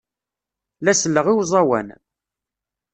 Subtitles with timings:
[0.83, 1.87] La selleɣ i uẓawan.